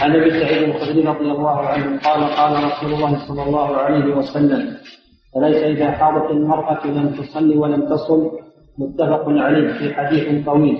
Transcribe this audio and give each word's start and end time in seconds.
عن 0.00 0.16
أبي 0.16 0.30
سعيد 0.30 0.62
الخدري 0.68 1.02
رضي 1.02 1.30
الله 1.30 1.60
عنه 1.60 1.98
قال 2.00 2.24
قال 2.24 2.64
رسول 2.64 2.92
الله 2.92 3.28
صلى 3.28 3.42
الله 3.42 3.76
عليه 3.76 4.14
وسلم 4.14 4.76
فليس 5.34 5.62
إذا 5.62 5.90
حاضت 5.90 6.30
المرأة 6.30 6.86
لم 6.86 7.08
تصلي 7.08 7.56
ولم 7.56 7.88
تصم؟ 7.88 8.30
متفق 8.78 9.24
عليه 9.28 9.72
في 9.78 9.94
حديث 9.94 10.44
طويل. 10.46 10.78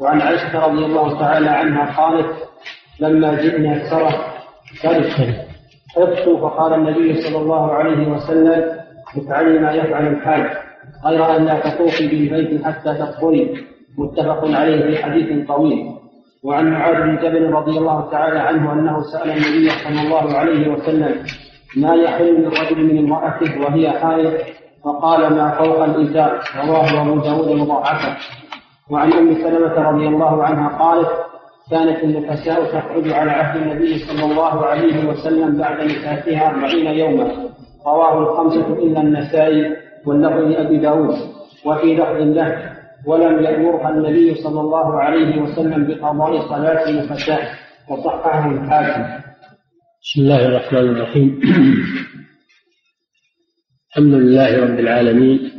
وعن 0.00 0.20
عائشة 0.20 0.66
رضي 0.66 0.84
الله 0.84 1.18
تعالى 1.18 1.48
عنها 1.48 1.96
قالت 1.96 2.34
لما 3.00 3.34
جئنا 3.42 3.90
سرف 3.90 4.14
سرف 4.82 5.20
خفت 5.96 6.28
فقال 6.28 6.74
النبي 6.74 7.20
صلى 7.22 7.38
الله 7.38 7.72
عليه 7.72 8.08
وسلم 8.08 8.64
افعلي 9.16 9.58
ما 9.58 9.72
يفعل 9.72 10.06
الحاج 10.06 10.50
غير 11.06 11.36
أن 11.36 11.44
لا 11.44 11.60
تطوفي 11.60 12.06
بالبيت 12.08 12.64
حتى 12.64 12.94
تطهري 12.94 13.66
متفق 13.98 14.44
عليه 14.44 14.82
في 14.86 15.02
حديث 15.02 15.46
طويل. 15.48 15.93
وعن 16.44 16.70
معاذ 16.70 16.94
بن 16.94 17.16
جبل 17.16 17.52
رضي 17.52 17.78
الله 17.78 18.10
تعالى 18.10 18.38
عنه 18.38 18.72
أنه 18.72 19.02
سأل 19.02 19.30
النبي 19.30 19.70
صلى 19.70 20.00
الله 20.06 20.38
عليه 20.38 20.68
وسلم 20.72 21.24
ما 21.76 21.94
يحل 21.94 22.24
للرجل 22.24 22.84
من 22.84 22.98
امرأته 22.98 23.60
وهي 23.60 23.90
حائض؟ 23.90 24.32
فقال 24.84 25.34
ما 25.34 25.50
فوق 25.50 25.84
الازار 25.84 26.40
رواه 26.66 27.02
أبو 27.02 27.20
داود 27.20 27.48
مضاعفة. 27.48 28.16
وعن 28.90 29.12
أم 29.12 29.34
سلمة 29.34 29.90
رضي 29.90 30.06
الله 30.08 30.44
عنها 30.44 30.78
قالت 30.78 31.10
كانت 31.70 32.04
النفساء 32.04 32.64
تخرج 32.64 33.12
على 33.12 33.30
عهد 33.30 33.62
النبي 33.62 33.98
صلى 33.98 34.24
الله 34.32 34.66
عليه 34.66 35.08
وسلم 35.08 35.58
بعد 35.58 35.80
نفاسها 35.80 36.50
أربعين 36.50 36.86
يوما. 36.86 37.32
رواه 37.86 38.18
الخمسة 38.18 38.66
إلا 38.66 39.00
النسائي 39.00 39.76
واللفظ 40.06 40.38
لأبي 40.38 40.76
داود. 40.76 41.16
وفي 41.66 41.94
لفظ 41.96 42.16
له 42.16 42.73
ولم 43.06 43.44
يأمرها 43.44 43.90
النبي 43.90 44.34
صلى 44.34 44.60
الله 44.60 45.00
عليه 45.00 45.36
وسلم 45.42 45.86
بقضاء 45.86 46.48
صلاة 46.48 46.88
النفساء 46.88 47.58
وصححه 47.88 48.50
الحاكم. 48.50 49.24
بسم 50.02 50.20
الله 50.20 50.46
الرحمن 50.46 50.78
الرحيم. 50.78 51.40
الحمد 53.88 54.14
لله 54.14 54.64
رب 54.64 54.78
العالمين. 54.78 55.52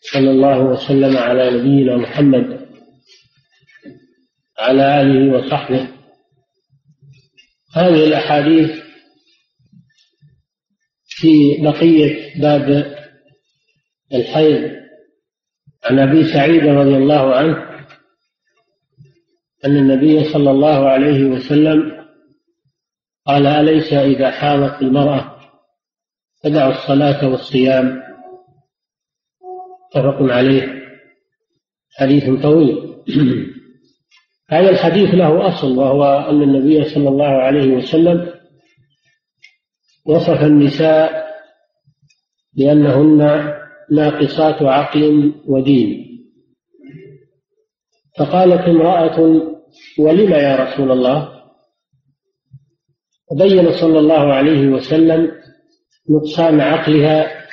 صلى 0.00 0.30
الله 0.30 0.58
وسلم 0.60 1.16
على 1.16 1.50
نبينا 1.50 1.96
محمد 1.96 2.68
على 4.58 5.02
آله 5.02 5.36
وصحبه. 5.36 5.88
هذه 7.76 8.04
الأحاديث 8.04 8.70
في 11.06 11.62
بقية 11.62 12.40
باب 12.40 12.96
الحيض. 14.14 14.77
عن 15.88 15.98
أبي 15.98 16.24
سعيد 16.24 16.64
رضي 16.64 16.96
الله 16.96 17.34
عنه 17.34 17.68
أن 19.64 19.76
النبي 19.76 20.24
صلى 20.24 20.50
الله 20.50 20.88
عليه 20.88 21.24
وسلم 21.24 22.06
قال 23.26 23.46
أليس 23.46 23.92
إذا 23.92 24.30
حاضت 24.30 24.82
المرأة 24.82 25.40
تدع 26.42 26.68
الصلاة 26.68 27.28
والصيام؟ 27.28 28.02
متفق 29.96 30.22
عليه 30.22 30.82
حديث 31.98 32.42
طويل. 32.42 32.94
هذا 34.50 34.70
الحديث 34.70 35.14
له 35.14 35.48
أصل 35.48 35.78
وهو 35.78 36.04
أن 36.30 36.42
النبي 36.42 36.84
صلى 36.84 37.08
الله 37.08 37.42
عليه 37.42 37.76
وسلم 37.76 38.32
وصف 40.06 40.42
النساء 40.42 41.28
بأنهن 42.52 43.20
ناقصات 43.92 44.62
عقل 44.62 45.32
ودين. 45.46 46.08
فقالت 48.18 48.60
امرأة 48.68 49.20
ولم 49.98 50.32
يا 50.32 50.56
رسول 50.56 50.90
الله؟ 50.90 51.38
وبين 53.30 53.72
صلى 53.80 53.98
الله 53.98 54.34
عليه 54.34 54.68
وسلم 54.68 55.32
نقصان 56.10 56.60
عقلها 56.60 57.46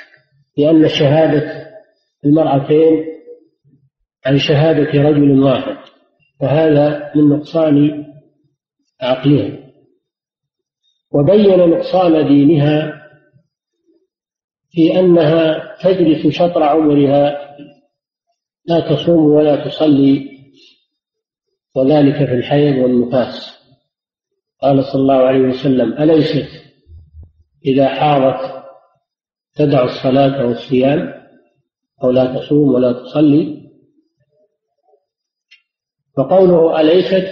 بأن 0.56 0.88
شهادة 0.88 1.66
المرأتين 2.24 3.04
عن 4.26 4.38
شهادة 4.38 5.02
رجل 5.02 5.40
واحد 5.40 5.76
فهذا 6.40 7.12
من 7.16 7.28
نقصان 7.28 8.04
عقلها. 9.00 9.58
وبين 11.12 11.58
نقصان 11.58 12.28
دينها 12.28 13.05
في 14.70 15.00
أنها 15.00 15.76
تجلس 15.82 16.26
شطر 16.26 16.62
عمرها 16.62 17.56
لا 18.64 18.80
تصوم 18.80 19.24
ولا 19.24 19.68
تصلي 19.68 20.30
وذلك 21.74 22.16
في 22.16 22.34
الحيض 22.34 22.76
والنفاس. 22.76 23.56
قال 24.62 24.84
صلى 24.84 25.02
الله 25.02 25.14
عليه 25.14 25.40
وسلم 25.40 25.92
أليست 25.92 26.48
إذا 27.66 27.88
حاضت 27.88 28.64
تدع 29.54 29.84
الصلاة 29.84 30.46
والصيام 30.46 31.14
أو 32.04 32.10
لا 32.10 32.38
تصوم 32.38 32.74
ولا 32.74 32.92
تصلي؟ 32.92 33.66
فقوله 36.16 36.80
أليست 36.80 37.28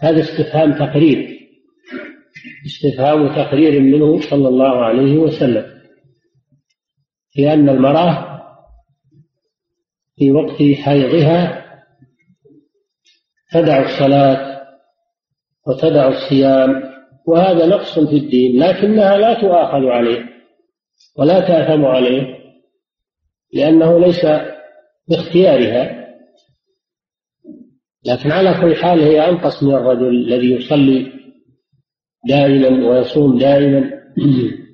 هذا 0.00 0.20
استفهام 0.20 0.72
تقرير 0.72 1.40
استفهام 2.66 3.28
تقرير 3.28 3.80
منه 3.80 4.20
صلى 4.20 4.48
الله 4.48 4.84
عليه 4.84 5.18
وسلم. 5.18 5.69
في 7.32 7.52
أن 7.52 7.68
المرأة 7.68 8.42
في 10.16 10.32
وقت 10.32 10.62
حيضها 10.82 11.64
تدع 13.52 13.84
الصلاة 13.84 14.60
وتدع 15.66 16.08
الصيام 16.08 16.82
وهذا 17.26 17.66
نقص 17.66 17.98
في 17.98 18.16
الدين 18.16 18.62
لكنها 18.62 19.16
لا 19.16 19.40
تؤاخذ 19.40 19.86
عليه 19.86 20.24
ولا 21.16 21.40
تأثم 21.40 21.84
عليه 21.84 22.40
لأنه 23.52 23.98
ليس 23.98 24.26
باختيارها. 25.08 26.00
لكن 28.06 28.30
على 28.30 28.54
كل 28.60 28.76
حال 28.76 29.00
هي 29.00 29.28
أنقص 29.28 29.62
من 29.62 29.74
الرجل 29.74 30.08
الذي 30.08 30.52
يصلي 30.52 31.12
دائما 32.28 32.88
ويصوم 32.88 33.38
دائما. 33.38 33.90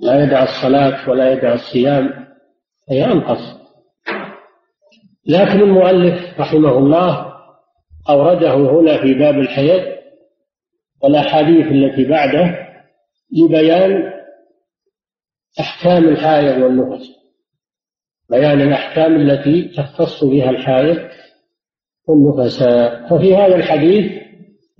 لا 0.00 0.24
يدع 0.24 0.42
الصلاة 0.42 1.10
ولا 1.10 1.32
يدع 1.32 1.54
الصيام 1.54 2.26
هي 2.90 3.04
أنقص. 3.04 3.56
لكن 5.26 5.60
المؤلف 5.60 6.40
رحمه 6.40 6.78
الله 6.78 7.32
أورده 8.08 8.54
هنا 8.54 9.02
في 9.02 9.14
باب 9.14 9.34
الحيض 9.34 9.96
والأحاديث 11.02 11.66
التي 11.66 12.04
بعده 12.04 12.68
لبيان 13.32 14.12
أحكام 15.60 16.08
الحائض 16.08 16.62
والنفس. 16.62 17.06
بيان 18.30 18.60
الأحكام 18.60 19.16
التي 19.16 19.62
تختص 19.76 20.24
بها 20.24 20.50
الحائض 20.50 21.08
والنفساء 22.08 23.08
ففي 23.08 23.36
هذا 23.36 23.56
الحديث 23.56 24.12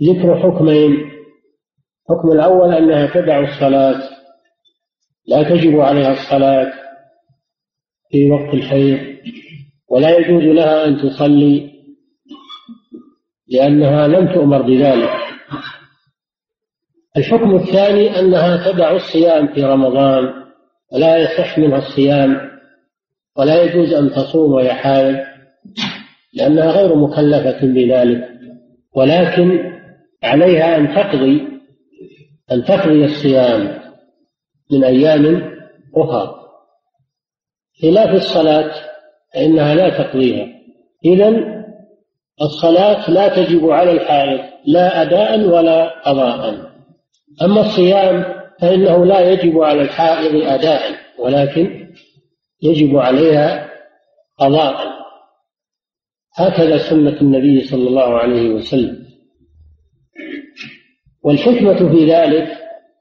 ذكر 0.02 0.42
حكمين. 0.42 0.92
الحكم 2.10 2.32
الأول 2.32 2.74
أنها 2.74 3.06
تدع 3.06 3.38
الصلاة 3.40 4.15
لا 5.28 5.42
تجب 5.42 5.80
عليها 5.80 6.12
الصلاة 6.12 6.72
في 8.10 8.30
وقت 8.30 8.54
الحيض 8.54 8.98
ولا 9.88 10.18
يجوز 10.18 10.42
لها 10.42 10.84
أن 10.84 10.96
تصلي 10.96 11.70
لأنها 13.48 14.08
لم 14.08 14.34
تؤمر 14.34 14.62
بذلك. 14.62 15.10
الحكم 17.16 17.56
الثاني 17.56 18.20
أنها 18.20 18.72
تدع 18.72 18.90
الصيام 18.90 19.54
في 19.54 19.62
رمضان 19.62 20.32
ولا 20.92 21.18
يصح 21.18 21.58
منها 21.58 21.78
الصيام 21.78 22.50
ولا 23.36 23.62
يجوز 23.62 23.92
أن 23.92 24.10
تصوم 24.10 24.52
وهي 24.52 24.74
حائض 24.74 25.16
لأنها 26.34 26.70
غير 26.70 26.94
مكلفة 26.94 27.66
بذلك. 27.66 28.28
ولكن 28.96 29.72
عليها 30.22 30.76
أن 30.76 30.94
تقضي 30.94 31.48
أن 32.52 32.64
تقضي 32.64 33.04
الصيام. 33.04 33.85
من 34.72 34.84
أيام 34.84 35.52
أخرى. 35.96 36.34
خلاف 37.82 38.14
الصلاة 38.14 38.72
فإنها 39.34 39.74
لا 39.74 39.88
تقضيها. 39.88 40.46
إذا 41.04 41.56
الصلاة 42.42 43.10
لا 43.10 43.28
تجب 43.28 43.70
على 43.70 43.90
الحائض 43.90 44.40
لا 44.66 45.02
أداء 45.02 45.40
ولا 45.40 46.00
قضاء. 46.00 46.70
أما 47.42 47.60
الصيام 47.60 48.24
فإنه 48.60 49.04
لا 49.04 49.30
يجب 49.30 49.58
على 49.58 49.82
الحائض 49.82 50.34
أداء 50.34 50.82
ولكن 51.18 51.88
يجب 52.62 52.96
عليها 52.96 53.70
قضاء. 54.38 54.96
هكذا 56.34 56.78
سنة 56.78 57.20
النبي 57.20 57.60
صلى 57.60 57.88
الله 57.88 58.18
عليه 58.18 58.50
وسلم. 58.50 59.06
والحكمة 61.22 61.90
في 61.92 62.12
ذلك 62.12 62.48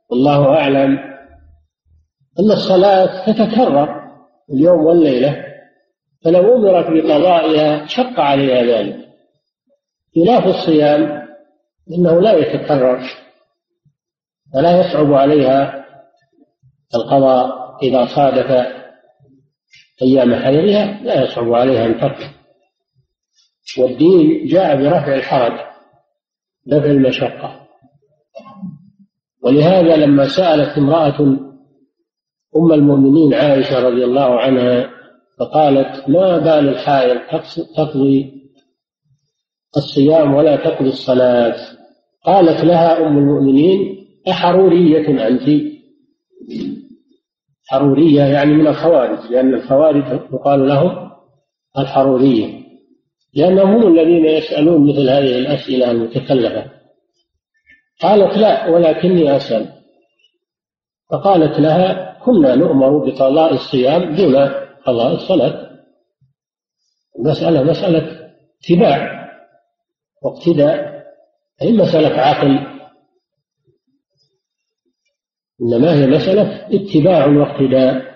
والله 0.10 0.50
أعلم 0.50 1.00
أن 2.40 2.52
الصلاة 2.52 3.26
تتكرر 3.26 4.06
اليوم 4.50 4.86
والليلة 4.86 5.46
فلو 6.24 6.56
أمرت 6.56 6.86
بقضائها 6.90 7.86
شق 7.86 8.20
عليها 8.20 8.64
ذلك. 8.64 9.06
خلاف 10.16 10.46
الصيام 10.46 11.28
إنه 11.98 12.22
لا 12.22 12.34
يتكرر 12.34 13.00
ولا 14.56 14.80
يصعب 14.80 15.14
عليها 15.14 15.86
القضاء 16.96 17.78
إذا 17.84 18.06
صادف 18.06 18.68
أيام 20.02 20.36
حيضها 20.36 21.04
لا 21.04 21.24
يصعب 21.24 21.54
عليها 21.54 21.86
أن 21.86 22.18
والدين 23.80 24.46
جاء 24.46 24.76
برفع 24.76 25.16
الحرج 25.16 25.60
دفع 26.66 26.86
المشقة. 26.86 27.68
ولهذا 29.44 29.96
لما 29.96 30.28
سألت 30.28 30.78
امرأة 30.78 31.38
أم 32.56 32.74
المؤمنين 32.74 33.34
عائشة 33.34 33.80
رضي 33.88 34.06
الله 34.06 34.40
عنها 34.40 34.90
فقالت 35.40 36.10
ما 36.10 36.38
بال 36.38 36.70
الحائض 36.70 37.18
تقضي 37.78 38.32
الصيام 39.78 40.34
ولا 40.34 40.56
تقضي 40.56 40.90
الصلاة؟ 40.90 41.56
قالت 42.26 42.64
لها 42.64 43.08
أم 43.08 43.18
المؤمنين 43.18 44.08
أحرورية 44.30 45.28
أنت؟ 45.28 45.76
حرورية 47.68 48.22
يعني 48.24 48.54
من 48.54 48.68
الخوارج 48.68 49.32
لأن 49.32 49.54
الخوارج 49.54 50.04
يقال 50.34 50.68
لهم 50.68 51.12
الحرورية 51.78 52.66
لأنهم 53.34 53.70
هم 53.76 53.88
الذين 53.88 54.26
يسألون 54.26 54.90
مثل 54.90 55.10
هذه 55.10 55.38
الأسئلة 55.38 55.92
المتكلفة. 55.92 56.66
قالت 58.02 58.38
لا 58.38 58.70
ولكني 58.70 59.36
أسأل. 59.36 59.75
فقالت 61.12 61.60
لها 61.60 62.18
كنا 62.26 62.56
نؤمر 62.56 62.98
بقضاء 62.98 63.54
الصيام 63.54 64.16
دون 64.16 64.36
قضاء 64.86 65.14
الصلاة. 65.16 65.70
المسألة 67.20 67.64
مسألة 67.64 68.30
اتباع 68.64 69.26
واقتداء 70.22 71.04
أي 71.62 71.78
مسألة 71.78 72.22
عقل. 72.22 72.60
إنما 75.62 75.94
هي 75.94 76.08
مسألة 76.08 76.68
اتباع 76.76 77.26
واقتداء 77.26 78.16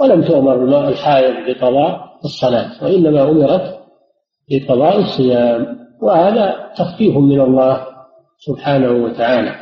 ولم 0.00 0.24
تؤمر 0.24 0.88
الحائض 0.88 1.34
بقضاء 1.46 2.18
الصلاة 2.24 2.84
وإنما 2.84 3.22
أمرت 3.30 3.78
بقضاء 4.50 4.98
الصيام 4.98 5.78
وهذا 6.02 6.72
تخفيف 6.76 7.16
من 7.16 7.40
الله 7.40 7.86
سبحانه 8.38 8.90
وتعالى. 9.04 9.54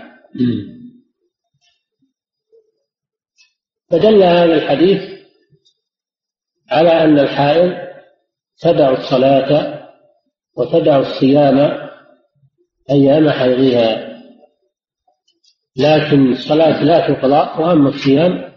فدل 3.91 4.23
هذا 4.23 4.55
الحديث 4.55 5.03
على 6.71 7.05
أن 7.05 7.19
الحائض 7.19 7.73
تدع 8.61 8.91
الصلاة 8.91 9.83
وتدع 10.57 10.99
الصيام 10.99 11.89
أيام 12.91 13.31
حيضها. 13.31 14.17
لكن 15.77 16.33
الصلاة 16.33 16.83
لا 16.83 17.09
تقضى 17.09 17.63
وأما 17.63 17.89
الصيام 17.89 18.53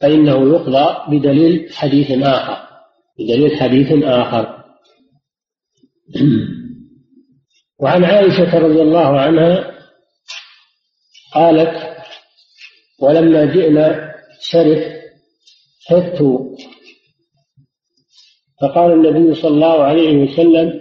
فإنه 0.00 0.54
يقضى 0.54 1.16
بدليل 1.18 1.72
حديث 1.72 2.10
آخر 2.10 2.66
بدليل 3.18 3.60
حديث 3.60 4.04
آخر. 4.04 4.64
وعن 7.78 8.04
عائشة 8.04 8.58
رضي 8.58 8.82
الله 8.82 9.20
عنها 9.20 9.72
قالت 11.34 11.96
ولما 13.00 13.44
جئنا 13.44 14.15
شرف 14.40 14.96
حفت 15.86 16.22
فقال 18.62 18.92
النبي 18.92 19.34
صلى 19.34 19.54
الله 19.54 19.82
عليه 19.82 20.16
وسلم 20.16 20.80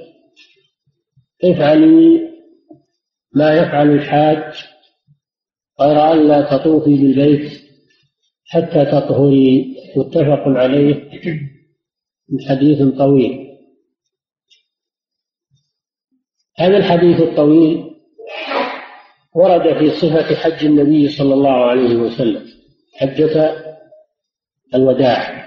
افعلي 1.43 2.31
ما 3.33 3.53
يفعل 3.53 3.91
الحاج 3.91 4.53
غير 5.81 6.13
أن 6.13 6.27
لا 6.27 6.57
تطوفي 6.57 6.95
بالبيت 6.95 7.61
حتى 8.45 8.85
تطهري. 8.85 9.75
متفق 9.97 10.43
عليه 10.47 11.09
من 12.29 12.41
حديث 12.49 12.97
طويل. 12.97 13.57
هذا 16.57 16.77
الحديث 16.77 17.21
الطويل 17.21 17.95
ورد 19.35 19.77
في 19.79 19.89
صفة 19.89 20.35
حج 20.35 20.65
النبي 20.65 21.09
صلى 21.09 21.33
الله 21.33 21.65
عليه 21.65 21.95
وسلم. 21.95 22.54
حجة 22.95 23.55
الوداع. 24.75 25.45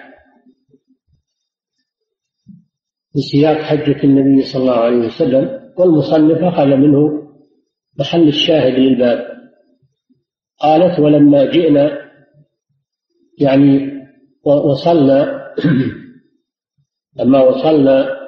في 3.13 3.21
سياق 3.21 3.57
حجة 3.57 4.05
النبي 4.05 4.43
صلى 4.43 4.63
الله 4.63 4.75
عليه 4.75 5.07
وسلم 5.07 5.73
والمصنف 5.79 6.43
أخذ 6.43 6.67
منه 6.67 7.29
محل 7.99 8.29
الشاهد 8.29 8.73
للباب. 8.73 9.39
قالت 10.61 10.99
ولما 11.01 11.45
جئنا 11.45 12.11
يعني 13.39 13.99
وصلنا 14.45 15.49
لما 17.19 17.41
وصلنا 17.41 18.19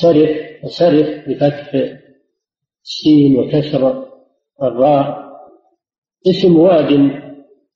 صرف 0.00 0.30
وصرف 0.64 1.28
بفتح 1.28 1.74
السين 2.84 3.36
وكسر 3.38 4.08
الراء 4.62 5.24
اسم 6.28 6.56
واد 6.56 6.90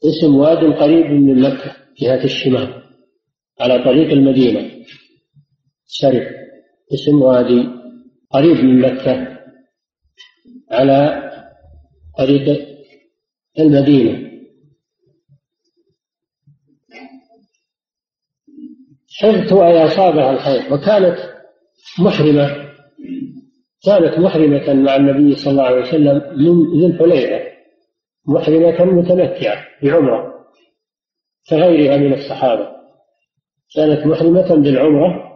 اسم 0.04 0.34
واد 0.34 0.58
قريب 0.58 1.06
من 1.06 1.40
مكة 1.40 1.76
جهة 2.00 2.24
الشمال 2.24 2.82
على 3.60 3.84
طريق 3.84 4.10
المدينة. 4.12 4.84
سرف 5.86 6.28
اسم 6.94 7.22
وادي 7.22 7.68
قريب 8.30 8.64
من 8.64 8.80
مكة 8.80 9.38
على 10.70 11.30
طريق 12.18 12.66
المدينة. 13.58 14.28
حفظت 19.18 19.52
أي 19.52 19.84
أصابها 19.84 20.30
الخير 20.32 20.74
وكانت 20.74 21.18
محرمة 21.98 22.68
كانت 23.84 24.18
محرمة 24.18 24.74
مع 24.74 24.96
النبي 24.96 25.36
صلى 25.36 25.50
الله 25.50 25.62
عليه 25.62 25.80
وسلم 25.80 26.38
من 26.38 26.80
ذي 26.80 26.86
الحليفة. 26.86 27.57
محرمة 28.28 28.84
متمتعة 28.84 29.64
بعمرة 29.82 30.34
كغيرها 31.50 31.96
من 31.96 32.12
الصحابة. 32.14 32.68
كانت 33.74 34.06
محرمة 34.06 34.54
بالعمرة 34.54 35.28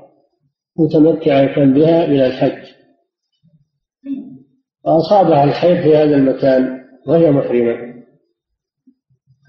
متمتعة 0.79 1.65
بها 1.65 2.07
من 2.07 2.21
الحج. 2.21 2.73
فأصابها 4.85 5.45
الحيض 5.45 5.83
في 5.83 5.97
هذا 5.97 6.17
المكان 6.17 6.85
وهي 7.07 7.31
محرمة. 7.31 7.93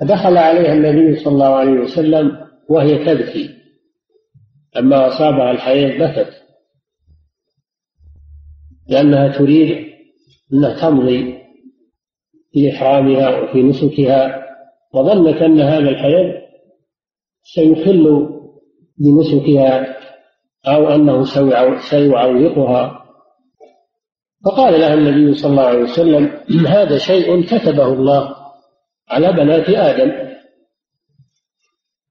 فدخل 0.01 0.37
عليها 0.37 0.73
النبي 0.73 1.23
صلى 1.23 1.33
الله 1.33 1.55
عليه 1.55 1.71
وسلم 1.71 2.47
وهي 2.69 3.05
تبكي. 3.05 3.49
لما 4.75 5.07
أصابها 5.07 5.51
الحيض 5.51 6.01
بكت. 6.01 6.43
لأنها 8.87 9.37
تريد 9.37 9.93
أنها 10.53 10.81
تمضي 10.81 11.42
في 12.53 12.71
إحرامها 12.71 13.39
وفي 13.39 13.63
نسكها 13.63 14.43
وظنت 14.93 15.41
أن 15.41 15.61
هذا 15.61 15.89
الحيض 15.89 16.33
سيخل 17.43 18.29
بنسكها 18.97 19.97
أو 20.67 20.87
أنه 20.95 21.23
سيعوقها 21.89 23.03
فقال 24.45 24.79
لها 24.79 24.93
النبي 24.93 25.33
صلى 25.33 25.51
الله 25.51 25.63
عليه 25.63 25.83
وسلم 25.83 26.39
هذا 26.67 26.97
شيء 26.97 27.43
كتبه 27.43 27.93
الله 27.93 28.35
على 29.09 29.33
بنات 29.33 29.69
آدم. 29.69 30.11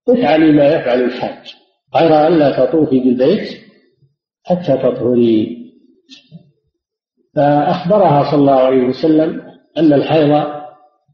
افعلي 0.08 0.52
ما 0.52 0.74
يفعل 0.74 1.02
الحاج. 1.02 1.54
غير 1.96 2.26
أن 2.26 2.38
لا 2.38 2.66
تطوفي 2.66 3.00
بالبيت 3.00 3.48
حتى 4.44 4.76
تطهري. 4.76 5.62
فأخبرها 7.36 8.30
صلى 8.30 8.40
الله 8.40 8.60
عليه 8.60 8.82
وسلم 8.82 9.51
أن 9.78 9.92
الحيض 9.92 10.30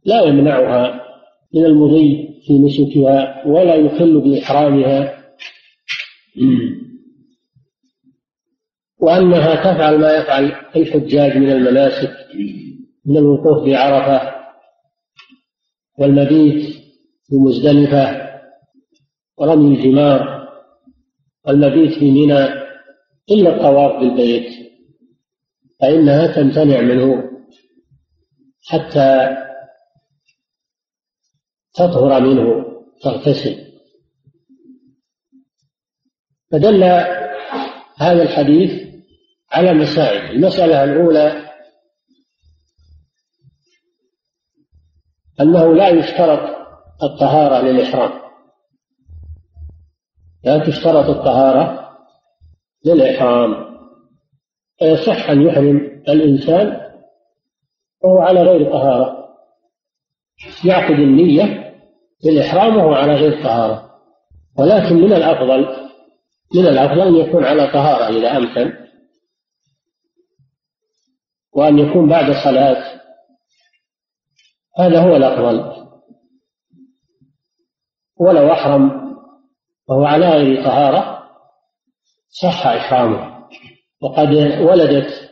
لا 0.04 0.22
يمنعها 0.22 1.00
من 1.54 1.64
المضي 1.64 2.28
في 2.46 2.58
نسكها 2.58 3.46
ولا 3.46 3.74
يخل 3.74 4.20
بإحرامها. 4.20 5.18
وأنها 9.00 9.54
تفعل 9.54 9.98
ما 9.98 10.16
يفعل 10.16 10.52
الحجاج 10.76 11.36
من 11.36 11.50
المناسك 11.50 12.12
من 13.06 13.16
الوقوف 13.16 13.64
بعرفة 13.64 14.34
والمبيت 15.98 16.74
في 17.26 17.36
مزدلفة 17.36 18.28
ورمي 19.38 19.74
الجمار 19.76 20.48
والمبيت 21.46 21.98
في 21.98 22.10
منى 22.10 22.44
إلا 23.30 23.56
الطواف 23.56 24.00
بالبيت 24.00 24.48
فإنها 25.80 26.26
تمتنع 26.26 26.80
منه. 26.80 27.37
حتى 28.68 29.36
تطهر 31.74 32.20
منه 32.20 32.64
تغتسل. 33.02 33.68
فدل 36.52 36.84
هذا 37.96 38.22
الحديث 38.22 38.94
على 39.52 39.74
مسائل. 39.74 40.30
المسألة 40.30 40.84
الأولى 40.84 41.48
أنه 45.40 45.74
لا 45.74 45.88
يشترط 45.88 46.58
الطهارة 47.02 47.62
للإحرام. 47.62 48.20
لا 50.44 50.66
تشترط 50.66 51.04
الطهارة 51.04 51.96
للإحرام. 52.86 53.68
فيصح 54.78 55.30
أن 55.30 55.42
يحرم 55.42 55.76
الإنسان 56.08 56.87
وهو 58.02 58.18
على 58.18 58.42
غير 58.42 58.72
طهارة. 58.72 59.28
يعقد 60.64 60.94
النية 60.94 61.74
للإحرام 62.24 62.76
وهو 62.76 62.94
على 62.94 63.14
غير 63.14 63.42
طهارة. 63.42 63.90
ولكن 64.58 64.94
من 64.96 65.12
الأفضل 65.12 65.88
من 66.54 66.66
الأفضل 66.66 67.00
أن 67.00 67.16
يكون 67.16 67.44
على 67.44 67.66
طهارة 67.66 68.18
إذا 68.18 68.36
أمكن. 68.36 68.72
وأن 71.52 71.78
يكون 71.78 72.08
بعد 72.08 72.32
صلاة 72.44 73.00
هذا 74.78 75.00
هو 75.00 75.16
الأفضل. 75.16 75.88
ولو 78.16 78.52
أحرم 78.52 79.08
وهو 79.88 80.04
على 80.04 80.28
غير 80.28 80.64
طهارة 80.64 81.28
صح 82.42 82.66
إحرامه. 82.66 83.48
وقد 84.02 84.28
ولدت 84.60 85.27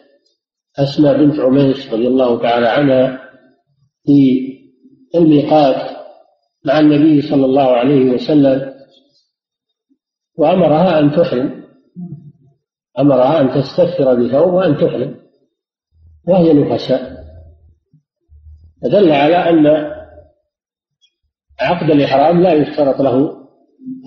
أسماء 0.79 1.17
بنت 1.25 1.41
عميس 1.41 1.93
رضي 1.93 2.09
الله 2.09 2.43
تعالى 2.43 2.69
عنها 2.69 3.21
في 4.05 4.47
الميقات 5.15 5.97
مع 6.65 6.81
النبي 6.81 7.23
صلى 7.23 7.45
الله 7.45 7.63
عليه 7.63 8.11
وسلم 8.11 8.75
وأمرها 10.39 10.99
أن 10.99 11.11
تحرم 11.17 11.65
أمرها 12.99 13.41
أن 13.41 13.49
تستغفر 13.49 14.15
بثوب 14.15 14.53
وأن 14.53 14.77
تحرم 14.77 15.17
وهي 16.29 16.53
نفساء. 16.53 17.17
فدل 18.83 19.13
على 19.13 19.37
أن 19.37 19.67
عقد 21.61 21.91
الإحرام 21.91 22.43
لا 22.43 22.53
يشترط 22.53 23.01
له 23.01 23.37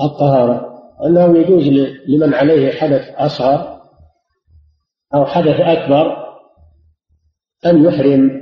الطهارة 0.02 0.70
أنه 1.06 1.38
يجوز 1.38 1.64
لمن 2.08 2.34
عليه 2.34 2.72
حدث 2.72 3.16
أصغر 3.16 3.80
أو 5.16 5.26
حدث 5.26 5.60
أكبر 5.60 6.29
أن 7.66 7.84
يحرم 7.86 8.40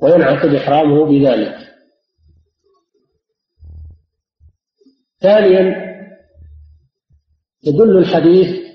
وينعقد 0.00 0.54
إحرامه 0.54 1.04
بذلك. 1.04 1.68
ثانيا 5.20 5.88
يدل 7.64 7.98
الحديث 7.98 8.68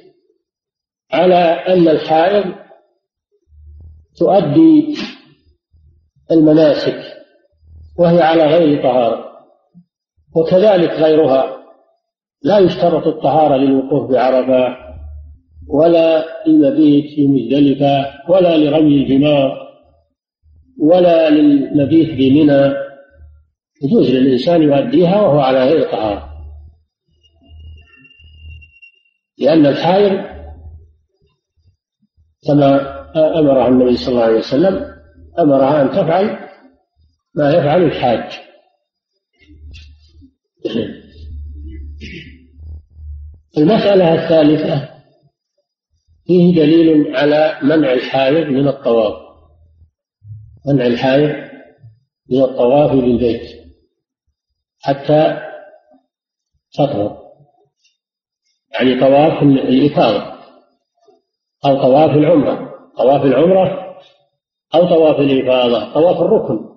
على 1.12 1.36
أن 1.68 1.88
الحائض 1.88 2.56
تؤدي 4.18 4.98
المناسك 6.32 7.04
وهي 7.98 8.22
على 8.22 8.44
غير 8.44 8.84
طهارة 8.84 9.34
وكذلك 10.36 10.90
غيرها 10.90 11.64
لا 12.42 12.60
يشترط 12.60 13.08
الطهارة 13.08 13.58
للوقوف 13.58 14.12
بعرفة 14.12 14.83
ولا 15.68 16.26
المبيت 16.48 17.16
في 17.16 17.28
مزدلفة 17.28 18.06
ولا 18.30 18.58
لرمي 18.58 19.04
الجمار 19.04 19.64
ولا 20.80 21.30
للمبيت 21.30 22.10
بمنى 22.10 22.74
يجوز 23.84 24.10
للإنسان 24.10 24.62
يؤديها 24.62 25.22
وهو 25.22 25.40
على 25.40 25.66
غير 25.66 25.92
طهارة. 25.92 26.30
لأن 29.38 29.66
الحائض 29.66 30.34
كما 32.48 32.94
أمرها 33.40 33.68
النبي 33.68 33.98
صلى 33.98 34.10
الله 34.10 34.24
عليه 34.24 34.38
وسلم 34.40 34.94
أمرها 35.40 35.82
أن 35.82 35.90
تفعل 35.90 36.38
ما 37.36 37.54
يفعل 37.54 37.84
الحاج. 37.84 38.40
المسألة 43.58 44.14
الثالثة 44.14 44.93
فيه 46.26 46.56
دليل 46.56 47.16
على 47.16 47.60
منع 47.64 47.94
الحائض 47.94 48.48
من 48.48 48.68
الطواف. 48.68 49.14
منع 50.68 50.86
الحائض 50.86 51.30
من 52.30 52.42
الطواف 52.42 52.92
بالبيت. 52.92 53.64
حتى 54.82 55.38
تطهر. 56.74 57.24
يعني 58.74 59.00
طواف 59.00 59.44
الإفاضة. 59.44 60.34
أو 61.66 61.82
طواف 61.82 62.10
العمرة. 62.10 62.74
طواف 62.98 63.26
العمرة 63.26 63.98
أو 64.76 64.88
طواف 64.90 65.20
الإفاضة. 65.20 65.94
طواف 65.94 66.22
الركن. 66.22 66.74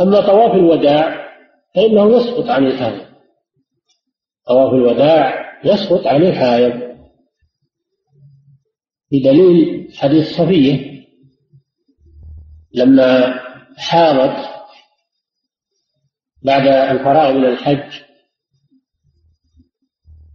أما 0.00 0.20
طواف 0.20 0.54
الوداع 0.54 1.30
فإنه 1.74 2.16
يسقط 2.16 2.50
عن 2.50 2.66
الحائض. 2.66 3.06
طواف 4.46 4.72
الوداع 4.72 5.50
يسقط 5.64 6.06
عن 6.06 6.22
الحائض. 6.22 6.89
بدليل 9.12 9.88
حديث 9.96 10.36
صفية 10.36 11.04
لما 12.74 13.40
حاضت 13.76 14.48
بعد 16.42 16.66
الفراغ 16.66 17.32
من 17.32 17.44
الحج 17.44 18.00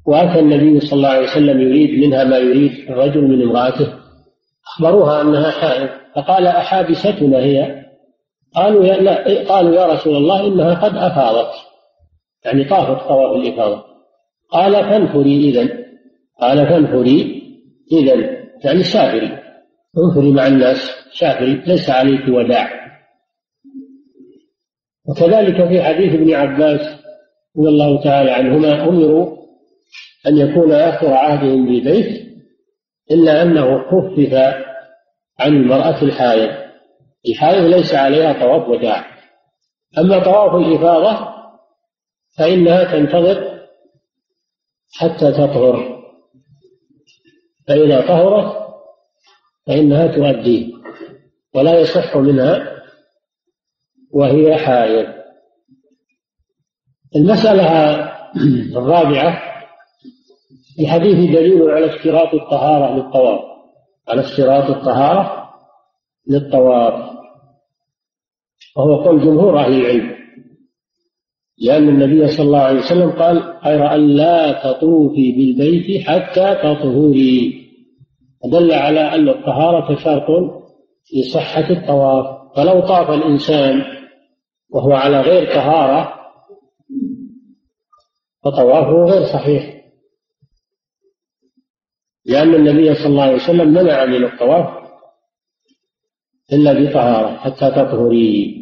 وأتى 0.05 0.39
النبي 0.39 0.79
صلى 0.79 0.94
الله 0.94 1.10
عليه 1.10 1.27
وسلم 1.27 1.62
يريد 1.62 2.00
منها 2.05 2.24
ما 2.24 2.38
يريد 2.38 2.72
الرجل 2.89 3.22
من 3.22 3.41
امرأته. 3.41 3.94
أخبروها 4.67 5.22
أنها 5.22 5.51
حائض 5.51 5.89
فقال 6.15 6.48
أحابستنا 6.48 7.38
هي؟ 7.38 7.86
قالوا 8.55 8.86
يا 8.86 8.98
لا 8.98 9.48
قالوا 9.50 9.75
يا 9.75 9.86
رسول 9.86 10.15
الله 10.15 10.48
إنها 10.48 10.74
قد 10.74 10.98
أفاضت. 10.98 11.53
يعني 12.46 12.63
طافت 12.63 13.08
طواف 13.08 13.36
الإفاضة. 13.36 13.84
قال 14.51 14.74
فانفري 14.74 15.50
إذا 15.50 15.70
قال 16.41 16.67
فانفري 16.67 17.41
إذا 17.91 18.35
يعني 18.63 18.83
سافري 18.83 19.39
انفري 19.97 20.31
مع 20.31 20.47
الناس 20.47 20.91
سافري 21.19 21.53
ليس 21.53 21.89
عليك 21.89 22.27
وداع. 22.27 22.85
وكذلك 25.07 25.67
في 25.67 25.83
حديث 25.83 26.13
ابن 26.13 26.33
عباس 26.33 26.81
رضي 27.57 27.69
الله 27.69 28.03
تعالى 28.03 28.31
عنهما 28.31 28.83
أمروا 28.83 29.38
أن 30.27 30.38
يكون 30.38 30.71
آخر 30.71 31.13
عهدهم 31.13 31.65
بالبيت 31.65 32.25
إلا 33.12 33.41
أنه 33.41 33.77
خفف 33.83 34.33
عن 35.39 35.53
المرأة 35.53 36.01
الحائض. 36.01 36.65
الحائض 37.29 37.63
ليس 37.63 37.95
عليها 37.95 38.33
طواف 38.33 38.69
وداع. 38.69 39.05
أما 39.97 40.24
طواف 40.24 40.55
الإفاضة 40.55 41.35
فإنها 42.38 42.83
تنتظر 42.83 43.67
حتى 44.93 45.31
تطهر. 45.31 45.94
فإذا 47.67 48.07
طهرت 48.07 48.65
فإنها 49.67 50.07
تؤديه 50.07 50.74
ولا 51.55 51.79
يصح 51.79 52.17
منها 52.17 52.81
وهي 54.13 54.57
حائض. 54.57 55.13
المسألة 57.15 57.95
الرابعة 58.77 59.41
في 60.75 60.88
حديث 60.88 61.15
دليل 61.15 61.69
على 61.69 61.95
اشتراط 61.95 62.34
الطهارة 62.34 62.95
للطواف. 62.95 63.41
على 64.07 64.22
اشتراط 64.22 64.69
الطهارة 64.69 65.50
للطواف. 66.27 67.15
وهو 68.77 69.03
قول 69.03 69.22
جمهور 69.22 69.60
أهل 69.60 69.74
العلم. 69.74 70.25
لأن 71.57 71.89
النبي 71.89 72.27
صلى 72.27 72.45
الله 72.45 72.59
عليه 72.59 72.79
وسلم 72.79 73.12
قال 73.12 73.38
غير 73.63 73.95
أن 73.95 74.07
لا 74.07 74.51
تطوفي 74.63 75.31
بالبيت 75.31 76.07
حتى 76.07 76.55
تطهري. 76.55 77.65
دل 78.51 78.71
على 78.71 79.00
أن 79.00 79.29
الطهارة 79.29 79.95
شرط 79.95 80.27
لصحة 81.13 81.69
الطواف. 81.69 82.55
فلو 82.55 82.79
طاف 82.79 83.09
الإنسان 83.09 83.83
وهو 84.69 84.91
على 84.93 85.21
غير 85.21 85.53
طهارة 85.53 86.13
فطوافه 88.43 89.13
غير 89.13 89.25
صحيح. 89.25 89.75
لأن 92.25 92.55
النبي 92.55 92.95
صلى 92.95 93.07
الله 93.07 93.24
عليه 93.24 93.35
وسلم 93.35 93.74
منع 93.74 94.05
من 94.05 94.24
الطواف 94.24 94.85
إلا 96.53 96.74
بطهارة 96.74 97.38
حتى 97.38 97.71
تطهري. 97.71 98.55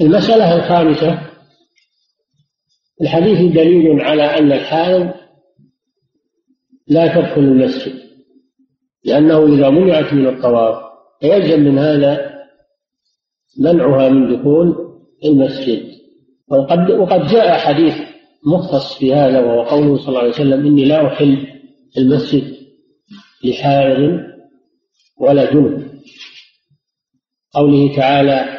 المسألة 0.00 0.56
الخامسة 0.56 1.32
الحديث 3.02 3.52
دليل 3.52 4.00
على 4.00 4.22
أن 4.22 4.52
الحائض 4.52 5.10
لا 6.88 7.14
تدخل 7.14 7.40
المسجد 7.40 8.02
لأنه 9.04 9.46
إذا 9.54 9.70
منعت 9.70 10.12
من 10.12 10.26
الطواف 10.26 10.82
يلزم 11.22 11.60
من 11.60 11.78
هذا 11.78 12.32
منعها 13.58 14.08
من 14.08 14.36
دخول 14.36 14.74
المسجد. 15.24 15.92
وقد 16.48 16.90
وقد 16.90 17.26
جاء 17.26 17.58
حديث 17.58 17.94
مختص 18.46 18.98
في 18.98 19.14
هذا 19.14 19.40
وهو 19.40 19.62
قوله 19.62 19.96
صلى 19.96 20.08
الله 20.08 20.20
عليه 20.20 20.30
وسلم 20.30 20.66
إني 20.66 20.84
لا 20.84 21.06
أحل 21.06 21.46
المسجد 21.98 22.56
لحائض 23.44 24.20
ولا 25.20 25.52
جنب. 25.52 25.92
قوله 27.54 27.96
تعالى 27.96 28.51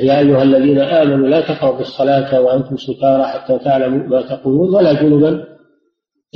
يا 0.00 0.18
أيها 0.18 0.42
الذين 0.42 0.78
آمنوا 0.78 1.28
لا 1.28 1.40
تقربوا 1.40 1.80
الصلاة 1.80 2.40
وأنتم 2.40 2.76
سكارى 2.76 3.24
حتى 3.24 3.58
تعلموا 3.58 4.08
ما 4.08 4.22
تقولون 4.22 4.74
ولا 4.74 5.02
جنبا 5.02 5.44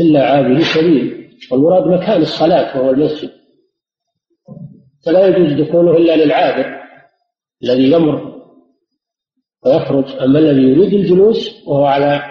إلا 0.00 0.30
عابر 0.30 0.60
سبيل. 0.60 1.30
والمراد 1.52 1.86
مكان 1.86 2.22
الصلاة 2.22 2.80
وهو 2.80 2.90
المسجد. 2.90 3.30
فلا 5.06 5.26
يجوز 5.26 5.52
دخوله 5.52 5.96
إلا 5.96 6.24
للعابر 6.24 6.80
الذي 7.62 7.92
يمر 7.92 8.42
ويخرج. 9.66 10.04
أما 10.22 10.38
الذي 10.38 10.62
يريد 10.62 10.94
الجلوس 10.94 11.66
وهو 11.66 11.84
على 11.84 12.22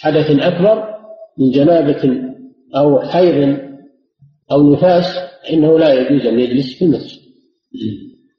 حدث 0.00 0.30
أكبر 0.30 0.94
من 1.38 1.50
جنابة 1.50 2.30
أو 2.76 3.00
حيض 3.00 3.58
أو 4.52 4.72
نفاس 4.72 5.18
فإنه 5.42 5.78
لا 5.78 5.92
يجوز 5.92 6.26
أن 6.26 6.40
يجلس 6.40 6.78
في 6.78 6.84
المسجد. 6.84 7.20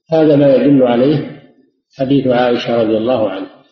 هذا 0.10 0.36
ما 0.36 0.56
يدل 0.56 0.84
عليه 0.84 1.35
حديث 1.98 2.28
عائشة 2.28 2.82
رضي 2.84 2.98
الله 2.98 3.30
عنها. 3.30 3.66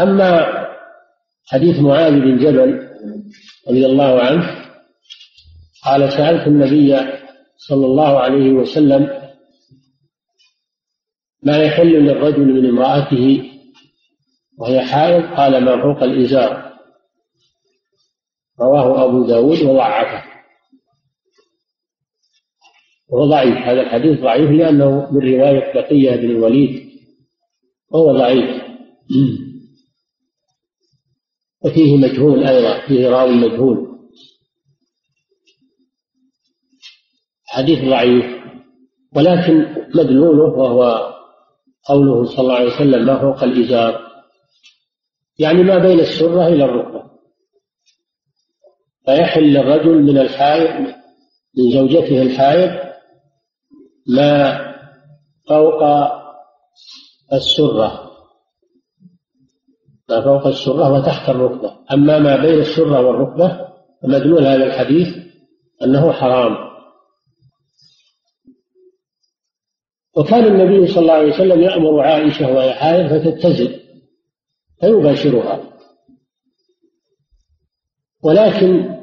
أما 0.00 0.46
حديث 1.46 1.80
معاذ 1.80 2.12
بن 2.12 2.38
جبل 2.38 2.88
رضي 3.68 3.86
الله 3.86 4.20
عنه 4.20 4.68
قال 5.84 6.12
سألت 6.12 6.46
النبي 6.46 6.96
صلى 7.56 7.86
الله 7.86 8.18
عليه 8.18 8.52
وسلم 8.52 9.32
ما 11.42 11.62
يحل 11.62 11.92
للرجل 11.92 12.46
من 12.46 12.68
امرأته 12.68 13.52
وهي 14.58 14.80
حائض؟ 14.80 15.34
قال 15.36 15.64
ما 15.64 15.82
فوق 15.82 16.02
الإزار. 16.02 16.78
رواه 18.60 19.04
أبو 19.04 19.26
داود 19.26 19.62
وضعفه. 19.62 20.37
وهو 23.08 23.30
ضعيف. 23.30 23.56
هذا 23.56 23.80
الحديث 23.80 24.20
ضعيف 24.20 24.50
لأنه 24.50 25.12
من 25.12 25.20
رواية 25.20 25.72
بقية 25.74 26.16
بن 26.16 26.30
الوليد. 26.30 26.88
وهو 27.90 28.12
ضعيف. 28.12 28.62
وفيه 31.64 31.96
مجهول 31.96 32.44
أيضا. 32.44 32.86
فيه 32.86 33.08
راوي 33.08 33.34
مجهول. 33.34 33.88
حديث 37.46 37.84
ضعيف. 37.84 38.38
ولكن 39.16 39.76
مدلوله 39.94 40.58
وهو 40.58 41.12
قوله 41.84 42.24
صلى 42.24 42.40
الله 42.40 42.54
عليه 42.54 42.74
وسلم 42.74 43.06
ما 43.06 43.20
فوق 43.20 43.42
الإزار. 43.42 44.08
يعني 45.38 45.62
ما 45.62 45.78
بين 45.78 46.00
السرة 46.00 46.46
إلى 46.46 46.64
الركبة. 46.64 47.08
فيحل 49.04 49.42
للرجل 49.42 50.02
من 50.02 50.18
الحائض 50.18 50.94
من 51.58 51.72
زوجته 51.72 52.22
الحائض 52.22 52.87
ما 54.08 54.58
فوق 55.48 55.82
السرة. 57.32 58.10
ما 60.08 60.20
فوق 60.24 60.46
السرة 60.46 60.92
وتحت 60.92 61.28
الركبة. 61.28 61.78
أما 61.92 62.18
ما 62.18 62.36
بين 62.36 62.60
السرة 62.60 63.00
والركبة 63.00 63.68
فمدلول 64.02 64.46
هذا 64.46 64.64
الحديث 64.64 65.16
أنه 65.82 66.12
حرام. 66.12 66.68
وكان 70.16 70.44
النبي 70.44 70.86
صلى 70.86 71.00
الله 71.00 71.12
عليه 71.12 71.34
وسلم 71.34 71.60
يأمر 71.60 72.00
عائشة 72.00 72.52
وهي 72.52 73.08
فتتزل 73.08 73.80
فيباشرها. 74.80 75.62
ولكن 78.22 78.97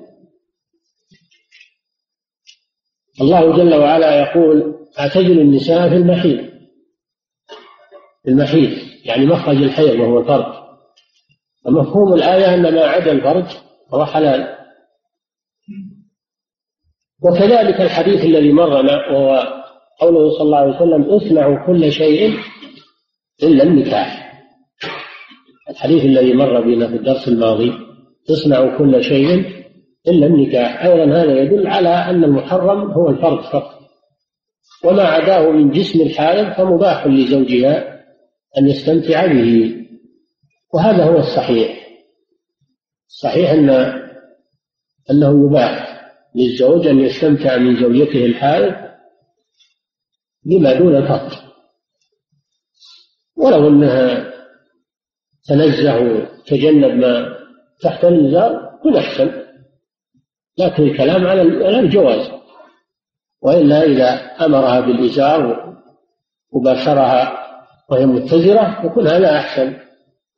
الله 3.26 3.58
جل 3.58 3.76
وعلا 3.76 4.20
يقول 4.20 4.76
اعتزل 5.00 5.40
النساء 5.40 5.90
في 5.90 5.96
المحيط. 5.96 6.40
في 8.24 8.30
المحيط 8.30 8.70
يعني 9.06 9.26
مخرج 9.26 9.56
الحيض 9.56 10.00
وهو 10.00 10.20
الفرج. 10.20 10.54
ومفهوم 11.66 12.14
الآية 12.14 12.54
أن 12.54 12.76
ما 12.76 12.82
عدا 12.82 13.12
الفرج 13.12 13.46
هو 13.94 14.06
حلال. 14.06 14.56
وكذلك 17.24 17.82
الحديث 17.82 18.26
الذي 18.26 18.52
مرنا 18.52 19.12
وهو 19.12 19.44
قوله 20.00 20.30
صلى 20.30 20.42
الله 20.42 20.58
عليه 20.58 20.76
وسلم 20.76 21.04
اصنعوا 21.04 21.68
كل 21.68 21.92
شيء 21.92 22.38
إلا 23.44 23.64
النكاح. 23.64 24.26
الحديث 25.70 26.06
الذي 26.06 26.34
مر 26.34 26.62
بنا 26.62 26.88
في 26.88 26.96
الدرس 26.96 27.28
الماضي 27.28 27.74
تصنع 28.28 28.78
كل 28.78 29.04
شيء 29.04 29.65
إلا 30.08 30.28
النكاح. 30.28 30.86
أيضا 30.86 31.06
هذا 31.06 31.42
يدل 31.42 31.68
على 31.68 31.90
أن 31.90 32.24
المحرم 32.24 32.92
هو 32.92 33.10
الفرد 33.10 33.44
فقط. 33.44 33.80
وما 34.84 35.04
عداه 35.04 35.52
من 35.52 35.72
جسم 35.72 36.02
الحائض 36.02 36.54
فمباح 36.54 37.08
لزوجها 37.08 38.04
أن 38.58 38.68
يستمتع 38.68 39.26
به. 39.26 39.76
وهذا 40.74 41.04
هو 41.04 41.18
الصحيح. 41.18 41.88
صحيح 43.08 43.52
أن 43.52 43.70
أنه 45.12 45.46
يباح 45.46 46.02
للزوج 46.36 46.88
أن 46.88 47.00
يستمتع 47.00 47.58
من 47.58 47.76
زوجته 47.82 48.26
الحائض 48.26 48.76
بما 50.46 50.74
دون 50.74 50.96
الفقر. 50.96 51.46
ولو 53.38 53.68
أنها 53.68 54.34
تنزه 55.48 56.00
وتجنب 56.00 56.94
ما 56.94 57.36
تحت 57.82 58.06
الإزار 58.06 58.80
كن 58.84 58.96
أحسن. 58.96 59.45
لكن 60.58 60.84
الكلام 60.84 61.28
على 61.28 61.80
الجواز. 61.80 62.32
وإلا 63.42 63.84
إذا 63.84 64.10
أمرها 64.46 64.80
بالإزار 64.80 65.74
وباشرها 66.52 67.46
وهي 67.90 68.06
متزرة 68.06 68.86
يكون 68.86 69.08
هذا 69.08 69.38
أحسن 69.38 69.78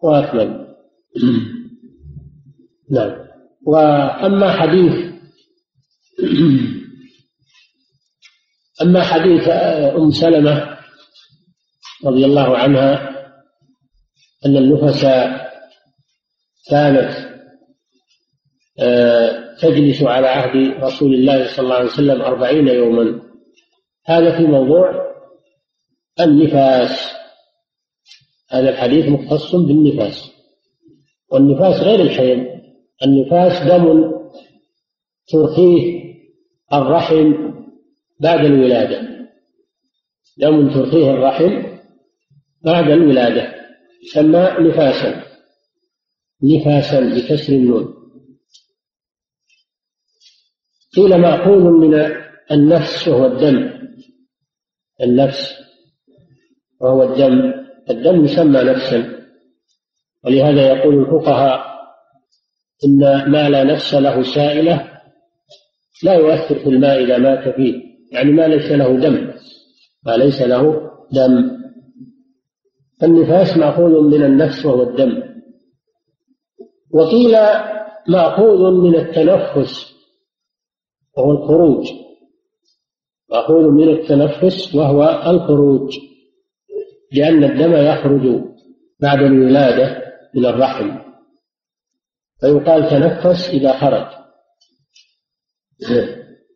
وأكمل. 0.03 0.75
نعم. 2.91 3.27
وأما 3.65 4.51
حديث 4.51 4.93
أما 8.81 9.03
حديث 9.03 9.47
أم 9.97 10.11
سلمة 10.11 10.77
رضي 12.05 12.25
الله 12.25 12.57
عنها 12.57 13.09
أن 14.45 14.57
النفس 14.57 15.01
كانت 16.69 17.11
آه، 17.11 17.26
تجلس 19.61 20.03
على 20.03 20.27
عهد 20.27 20.83
رسول 20.83 21.13
الله 21.13 21.55
صلى 21.55 21.63
الله 21.63 21.75
عليه 21.75 21.89
وسلم 21.89 22.21
أربعين 22.21 22.67
يوما. 22.67 23.21
هذا 24.05 24.37
في 24.37 24.43
موضوع 24.43 25.13
النفاس. 26.19 27.13
هذا 28.51 28.69
الحديث 28.69 29.05
مختص 29.05 29.55
بالنفاس. 29.55 30.31
والنفاس 31.31 31.81
غير 31.81 32.01
الحيض. 32.01 32.45
النفاس 33.03 33.67
دم 33.67 34.11
ترخيه 35.27 36.03
الرحم 36.73 37.33
بعد 38.19 38.45
الولادة. 38.45 39.01
دم 40.37 40.73
ترخيه 40.73 41.11
الرحم 41.11 41.63
بعد 42.61 42.89
الولادة. 42.89 43.55
يسمى 44.03 44.49
نفاسا. 44.59 45.23
نفاسا 46.43 46.99
بكسر 46.99 47.53
النون. 47.53 47.96
قيل 50.97 51.17
مأخوذ 51.17 51.63
من 51.63 52.11
النفس 52.51 53.07
وهو 53.07 53.25
الدم. 53.25 53.69
النفس 55.01 55.53
وهو 56.81 57.03
الدم. 57.03 57.53
الدم 57.89 58.23
يسمى 58.23 58.63
نفسا. 58.63 59.17
ولهذا 60.25 60.67
يقول 60.67 60.99
الفقهاء 60.99 61.59
إن 62.85 63.31
ما 63.31 63.49
لا 63.49 63.63
نفس 63.63 63.93
له 63.93 64.23
سائلة 64.23 64.91
لا 66.03 66.13
يؤثر 66.13 66.59
في 66.59 66.69
الماء 66.69 67.03
إذا 67.03 67.17
مات 67.17 67.55
فيه. 67.55 67.81
يعني 68.11 68.31
ما 68.31 68.47
ليس 68.47 68.71
له 68.71 68.99
دم 68.99 69.33
ما 70.05 70.17
ليس 70.17 70.41
له 70.41 70.91
دم. 71.11 71.57
فالنفاس 73.01 73.57
مأخوذ 73.57 74.01
من 74.01 74.23
النفس 74.23 74.65
وهو 74.65 74.83
الدم. 74.83 75.23
وقيل 76.93 77.37
مأخوذ 78.07 78.71
من 78.71 78.95
التنفس 78.95 79.96
وهو 81.17 81.31
الخروج. 81.31 81.87
مأخوذ 83.29 83.71
من 83.71 83.89
التنفس 83.89 84.75
وهو 84.75 85.03
الخروج 85.25 85.97
لأن 87.11 87.43
الدم 87.43 87.73
يخرج 87.73 88.43
بعد 88.99 89.21
الولادة 89.21 90.03
من 90.35 90.45
الرحم. 90.45 90.97
فيقال 92.39 92.89
تنفس 92.89 93.49
إذا 93.49 93.79
خرج. 93.79 94.07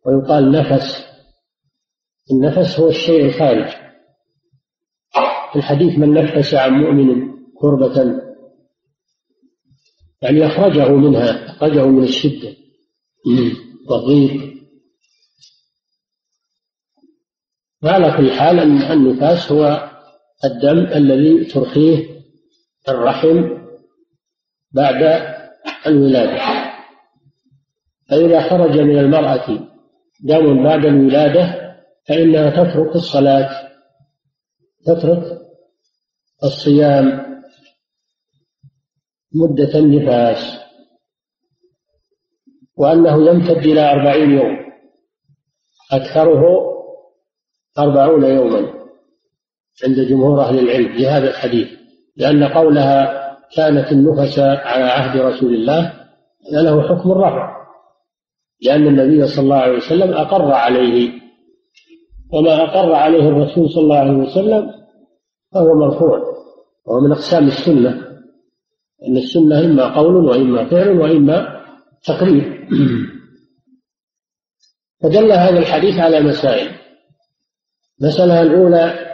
ويقال 0.06 0.52
نفس. 0.52 1.06
النفس 2.32 2.80
هو 2.80 2.88
الشيء 2.88 3.24
الخارج. 3.24 3.68
في 5.52 5.58
الحديث 5.58 5.98
من 5.98 6.14
نفس 6.14 6.54
عن 6.54 6.72
مؤمن 6.72 7.32
كربة 7.54 8.22
يعني 10.22 10.46
أخرجه 10.46 10.88
منها 10.88 11.50
أخرجه 11.50 11.86
من 11.86 12.02
الشدة. 12.02 12.56
والضيق 13.88 14.52
وعلى 17.82 18.16
كل 18.16 18.32
حال 18.32 18.58
النفاس 18.92 19.52
هو 19.52 19.90
الدم 20.44 20.78
الذي 20.78 21.44
ترخيه 21.44 22.22
الرحم 22.88 23.62
بعد 24.72 25.02
الولادة. 25.86 26.72
فإذا 28.08 28.50
خرج 28.50 28.78
من 28.78 28.98
المرأة 28.98 29.68
دم 30.20 30.64
بعد 30.64 30.84
الولادة 30.84 31.74
فإنها 32.08 32.50
تترك 32.50 32.96
الصلاة 32.96 33.68
تترك 34.86 35.38
الصيام 36.44 37.22
مدة 39.34 39.78
النفاس. 39.78 40.61
وأنه 42.76 43.30
يمتد 43.30 43.66
إلى 43.66 43.92
أربعين 43.92 44.30
يوم. 44.30 44.56
أكثره 45.92 46.72
أربعون 47.78 48.24
يوما 48.24 48.72
عند 49.84 50.00
جمهور 50.00 50.40
أهل 50.40 50.58
العلم 50.58 50.92
في 50.96 51.06
هذا 51.06 51.30
الحديث 51.30 51.68
لأن 52.16 52.44
قولها 52.44 53.22
كانت 53.56 53.92
النفس 53.92 54.38
على 54.38 54.84
عهد 54.84 55.20
رسول 55.20 55.54
الله 55.54 55.92
له 56.52 56.82
حكم 56.82 57.10
الرفع 57.10 57.62
لأن 58.62 58.86
النبي 58.86 59.26
صلى 59.26 59.44
الله 59.44 59.56
عليه 59.56 59.76
وسلم 59.76 60.12
أقر 60.12 60.52
عليه. 60.52 61.10
وما 62.32 62.64
أقر 62.64 62.94
عليه 62.94 63.28
الرسول 63.28 63.70
صلى 63.70 63.82
الله 63.82 63.98
عليه 63.98 64.12
وسلم 64.12 64.70
فهو 65.54 65.74
مرفوع 65.74 66.22
وهو 66.86 67.00
من 67.00 67.12
أقسام 67.12 67.46
السنة. 67.46 67.90
أن 69.08 69.16
السنة 69.16 69.60
إما 69.60 69.94
قول 69.96 70.16
وإما 70.16 70.64
فعل 70.64 71.00
وإما 71.00 71.61
تقرير 72.04 72.68
فدل 75.02 75.32
هذا 75.32 75.58
الحديث 75.58 75.98
على 75.98 76.20
مسائل. 76.20 76.74
المسألة 78.00 78.42
الأولى 78.42 79.12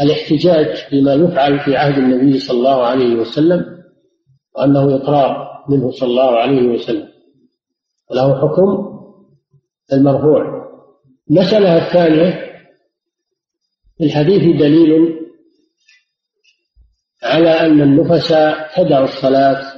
الاحتجاج 0.00 0.86
بما 0.92 1.14
يفعل 1.14 1.60
في 1.60 1.76
عهد 1.76 1.98
النبي 1.98 2.38
صلى 2.38 2.58
الله 2.58 2.86
عليه 2.86 3.14
وسلم 3.14 3.84
وأنه 4.54 4.96
إقرار 4.96 5.48
منه 5.68 5.90
صلى 5.90 6.08
الله 6.08 6.38
عليه 6.38 6.68
وسلم. 6.68 7.08
وله 8.10 8.40
حكم 8.40 8.98
المرفوع. 9.92 10.68
المسألة 11.30 11.86
الثانية 11.86 12.48
في 13.98 14.04
الحديث 14.04 14.60
دليل 14.60 15.18
على 17.22 17.50
أن 17.50 17.80
النفس 17.80 18.28
تدع 18.76 19.04
الصلاة 19.04 19.77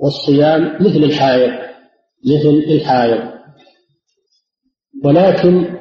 والصيام 0.00 0.76
مثل 0.80 1.04
الحائض 1.04 1.52
مثل 2.26 2.48
الحائض. 2.48 3.38
ولكن 5.04 5.78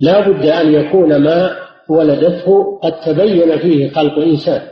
لا 0.00 0.28
بد 0.28 0.46
أن 0.46 0.74
يكون 0.74 1.16
ما 1.16 1.56
ولدته 1.88 2.78
قد 2.82 3.00
تبين 3.00 3.58
فيه 3.58 3.90
خلق 3.90 4.18
إنسان. 4.18 4.62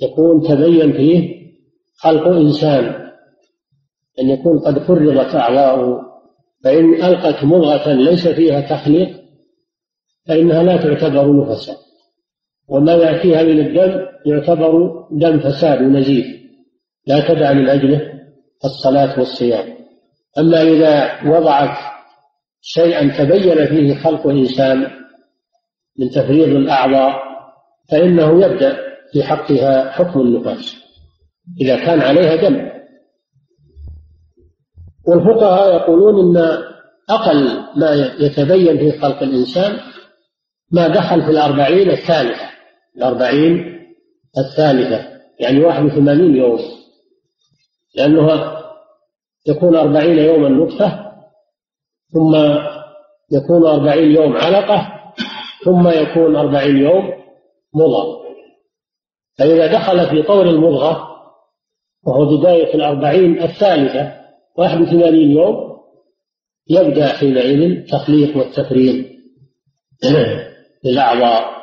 يكون 0.00 0.42
تبين 0.48 0.92
فيه 0.92 1.38
خلق 1.96 2.26
إنسان. 2.26 2.84
أن 4.20 4.28
يكون 4.28 4.58
قد 4.58 4.78
فرغت 4.78 5.34
أعضاؤه. 5.34 6.08
فإن 6.64 6.94
ألقت 6.94 7.44
مضغة 7.44 7.92
ليس 7.92 8.28
فيها 8.28 8.60
تخليق 8.60 9.08
فإنها 10.26 10.62
لا 10.62 10.76
تعتبر 10.76 11.50
نفسا 11.50 11.76
وما 12.68 12.94
يأتيها 12.94 13.42
من 13.42 13.60
الدم 13.60 14.06
يعتبر 14.26 14.92
دم 15.10 15.40
فساد 15.40 15.82
ونزيف 15.82 16.37
لا 17.08 17.28
تدع 17.28 17.52
من 17.52 17.68
أجله 17.68 18.12
الصلاة 18.64 19.18
والصيام. 19.18 19.74
أما 20.38 20.62
إذا 20.62 21.22
وضعت 21.30 21.76
شيئا 22.60 23.08
تبين 23.18 23.66
فيه 23.66 23.94
خلق 23.94 24.26
إنسان 24.26 24.90
من 25.98 26.10
تفريغ 26.10 26.46
الأعضاء 26.46 27.12
فإنه 27.90 28.44
يبدأ 28.44 28.76
في 29.12 29.22
حقها 29.22 29.90
حكم 29.90 30.20
النفاس 30.20 30.76
إذا 31.60 31.76
كان 31.76 32.00
عليها 32.00 32.36
دم. 32.36 32.68
والفقهاء 35.08 35.74
يقولون 35.76 36.36
إن 36.36 36.58
أقل 37.10 37.60
ما 37.76 38.14
يتبين 38.20 38.78
في 38.78 38.98
خلق 38.98 39.22
الإنسان 39.22 39.80
ما 40.72 40.88
دخل 40.88 41.22
في 41.22 41.30
الأربعين 41.30 41.90
الثالثة. 41.90 42.50
الأربعين 42.96 43.64
الثالثة 44.38 45.08
يعني 45.40 45.64
واحد 45.64 45.84
وثمانين 45.84 46.36
يوم. 46.36 46.58
لأنه 47.98 48.58
يكون 49.46 49.76
أربعين 49.76 50.18
يوما 50.18 50.48
نطفة 50.48 51.12
ثم 52.12 52.36
يكون 53.32 53.66
أربعين 53.66 54.10
يوم 54.10 54.36
علقة 54.36 54.92
ثم 55.64 55.88
يكون 55.88 56.36
أربعين 56.36 56.76
يوم 56.76 57.12
مضغة. 57.74 58.18
فإذا 59.38 59.66
دخل 59.72 60.10
في 60.10 60.22
طور 60.22 60.42
المضغة 60.42 61.08
وهو 62.06 62.36
بداية 62.38 62.74
الأربعين 62.74 63.42
الثالثة 63.42 64.12
واحد 64.58 64.80
وثمانين 64.80 65.30
يوم 65.30 65.78
يبدأ 66.70 67.08
حينئذ 67.08 67.60
التخليق 67.60 68.36
والتفريغ 68.36 69.04
للأعضاء. 70.84 71.58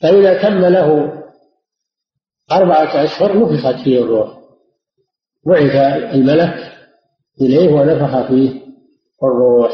فإذا 0.00 0.42
تم 0.42 0.64
له 0.64 1.12
أربعة 2.52 3.04
أشهر 3.04 3.38
نفخت 3.38 3.84
فيه 3.84 3.98
الروح. 3.98 4.41
بعث 5.46 5.76
الملك 6.14 6.72
إليه 7.40 7.68
ونفخ 7.68 8.28
فيه 8.28 8.62
الروح. 9.22 9.72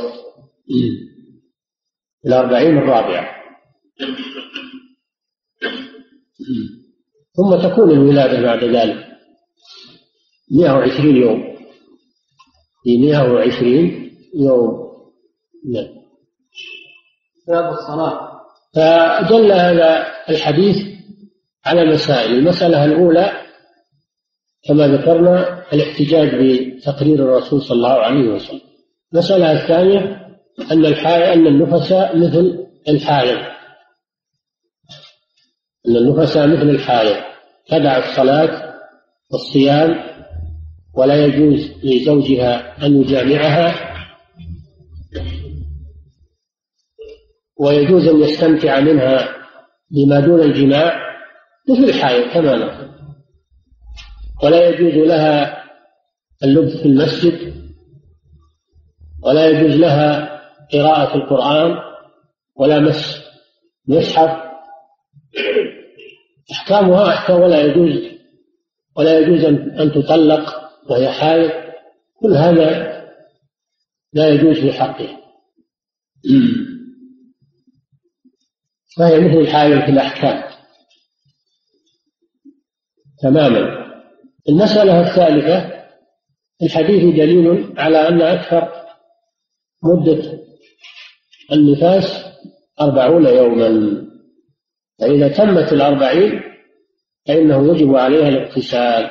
الأربعين 2.27 2.79
الرابعة. 2.79 3.39
ثم 7.37 7.69
تكون 7.69 7.91
الولادة 7.91 8.43
بعد 8.43 8.65
ذلك 8.65 9.07
120 10.51 11.17
يوم. 11.17 11.57
في 12.85 12.99
120 12.99 14.11
يوم. 14.35 14.89
نعم. 15.75 15.99
باب 17.49 17.73
الصلاة. 17.73 18.29
فدل 18.75 19.53
هذا 19.53 20.07
الحديث 20.29 20.77
على 21.65 21.93
مسائل 21.93 22.35
المسألة 22.35 22.85
الأولى 22.85 23.48
كما 24.65 24.89
ذكرنا 24.89 25.65
الاحتجاج 25.73 26.29
بتقرير 26.29 27.15
الرسول 27.15 27.63
صلى 27.63 27.77
الله 27.77 27.93
عليه 27.93 28.29
وسلم. 28.29 28.61
المسألة 29.13 29.53
الثانية 29.53 30.27
أن 30.73 30.87
الحائل 30.87 31.23
أن 31.23 31.47
النفس 31.47 31.93
مثل 31.93 32.67
الحائل. 32.89 33.39
أن 35.89 35.97
النفس 35.97 36.37
مثل 36.37 36.71
الحائض 36.71 37.17
تدع 37.69 37.99
الصلاة 37.99 38.75
والصيام 39.33 39.95
ولا 40.95 41.25
يجوز 41.27 41.71
لزوجها 41.85 42.87
أن 42.87 43.03
يجامعها 43.03 43.75
ويجوز 47.61 48.07
أن 48.09 48.21
يستمتع 48.21 48.81
منها 48.81 49.29
بما 49.91 50.21
دون 50.21 50.41
الجماع 50.41 50.93
مثل 51.71 51.85
الحائض 51.85 52.33
كما 52.33 52.57
نقول. 52.57 52.89
ولا 54.43 54.69
يجوز 54.69 54.95
لها 55.09 55.65
اللبث 56.45 56.77
في 56.77 56.89
المسجد 56.89 57.55
ولا 59.23 59.47
يجوز 59.47 59.77
لها 59.77 60.39
قراءة 60.73 61.17
القرآن 61.17 61.79
ولا 62.57 62.81
مس 62.81 63.25
مصحف. 63.89 64.49
أحكامها 66.53 67.15
أحكام 67.15 67.41
ولا 67.41 67.61
يجوز 67.61 68.19
ولا 68.97 69.19
يجوز 69.19 69.45
أن 69.45 69.93
تطلق 69.93 70.71
وهي 70.91 71.13
حائض. 71.13 71.51
كل 72.21 72.33
هذا 72.33 72.99
لا 74.13 74.29
يجوز 74.29 74.59
في 74.59 74.73
حقه 74.73 75.19
فهي 78.97 79.21
مثل 79.21 79.39
الحائض 79.39 79.81
في 79.81 79.91
الأحكام. 79.91 80.43
تماما. 83.23 83.88
المسألة 84.49 85.01
الثالثة 85.01 85.79
الحديث 86.63 87.15
دليل 87.15 87.75
على 87.79 88.09
أن 88.09 88.23
أكثر 88.23 88.73
مدة 89.83 90.39
النفاس 91.53 92.25
أربعون 92.81 93.27
يوما. 93.27 94.03
فإذا 94.99 95.29
تمت 95.29 95.73
الأربعين 95.73 96.43
فإنه 97.27 97.73
يجب 97.73 97.95
عليها 97.95 98.29
الاغتسال 98.29 99.11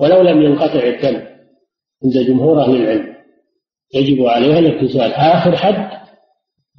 ولو 0.00 0.22
لم 0.22 0.42
ينقطع 0.42 0.82
الدم 0.82 1.26
عند 2.04 2.18
جمهور 2.18 2.62
أهل 2.62 2.76
العلم 2.76 3.16
يجب 3.94 4.22
عليها 4.22 4.58
الاغتسال. 4.58 5.12
آخر 5.12 5.56
حد 5.56 6.02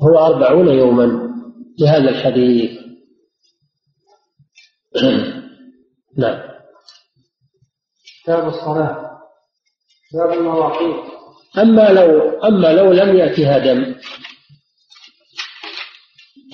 هو 0.01 0.17
أربعون 0.17 0.67
يوما 0.67 1.33
لهذا 1.79 2.09
الحديث. 2.09 2.79
نعم. 6.17 6.52
كتاب 8.23 8.47
الصلاة. 8.47 9.19
باب 10.13 10.33
المواقيت. 10.39 11.03
أما 11.57 11.89
لو 11.89 12.29
أما 12.39 12.73
لو 12.73 12.91
لم 12.91 13.15
يأتها 13.15 13.57
دم 13.57 13.95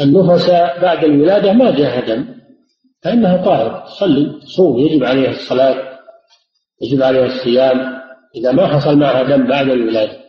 النفس 0.01 0.49
بعد 0.81 1.03
الولادة 1.03 1.53
ما 1.53 1.71
جاءها 1.71 1.99
دم 1.99 2.25
فإنها 3.03 3.45
طاهرة 3.45 3.85
تصلي 3.85 4.39
تصوم 4.41 4.79
يجب 4.79 5.03
عليها 5.03 5.31
الصلاة 5.31 5.99
يجب 6.81 7.03
عليها 7.03 7.25
الصيام 7.25 7.99
إذا 8.35 8.51
ما 8.51 8.67
حصل 8.67 8.97
معها 8.97 9.23
دم 9.23 9.47
بعد 9.47 9.69
الولادة. 9.69 10.19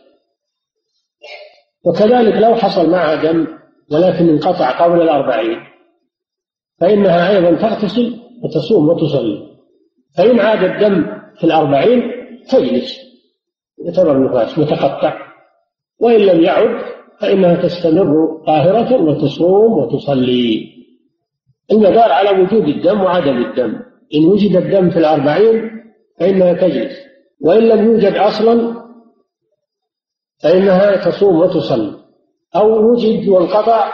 وكذلك 1.85 2.35
لو 2.35 2.55
حصل 2.55 2.89
معها 2.89 3.15
دم 3.15 3.47
ولكن 3.91 4.29
انقطع 4.29 4.85
قبل 4.85 5.01
الأربعين 5.01 5.57
فإنها 6.81 7.29
أيضا 7.29 7.55
تغتسل 7.55 8.19
وتصوم 8.43 8.89
وتصلي. 8.89 9.51
فإن 10.17 10.39
عاد 10.39 10.63
الدم 10.63 11.20
في 11.37 11.43
الأربعين 11.43 12.11
تجلس 12.49 12.97
يعتبر 13.77 14.11
النفاس 14.11 14.59
متقطع. 14.59 15.17
وإن 15.99 16.19
لم 16.19 16.43
يعد 16.43 16.81
فإنها 17.19 17.55
تستمر 17.55 18.41
طاهرة 18.47 19.01
وتصوم 19.01 19.71
وتصلي. 19.71 20.67
المدار 21.71 22.11
على 22.11 22.41
وجود 22.41 22.67
الدم 22.67 23.01
وعدم 23.01 23.45
الدم. 23.45 23.79
إن 24.15 24.25
وجد 24.25 24.55
الدم 24.55 24.89
في 24.89 24.99
الأربعين 24.99 25.71
فإنها 26.19 26.53
تجلس. 26.53 26.97
وإن 27.41 27.63
لم 27.63 27.85
يوجد 27.85 28.13
أصلا 28.13 28.81
فإنها 30.43 31.09
تصوم 31.09 31.35
وتصلي. 31.39 32.01
أو 32.55 32.91
وجد 32.91 33.29
وانقطع 33.29 33.91